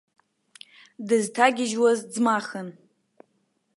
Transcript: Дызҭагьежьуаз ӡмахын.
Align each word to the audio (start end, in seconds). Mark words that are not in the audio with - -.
Дызҭагьежьуаз 1.07 1.99
ӡмахын. 2.11 2.69